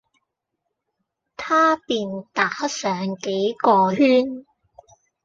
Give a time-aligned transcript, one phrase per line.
[1.37, 4.45] 他便打上幾個圈；